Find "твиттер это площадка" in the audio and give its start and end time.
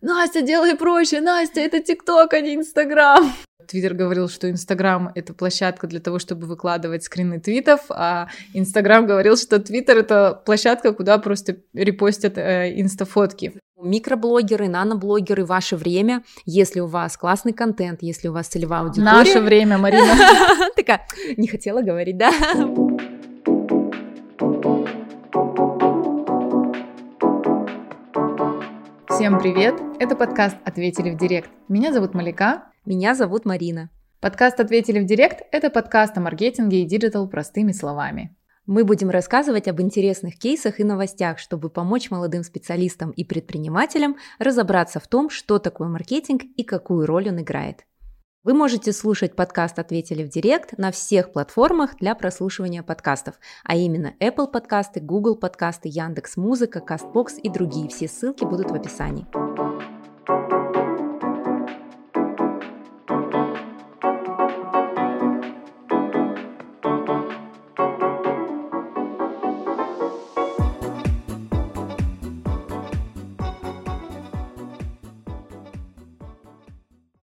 9.58-10.92